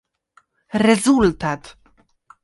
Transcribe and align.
Rezultat 0.85 1.63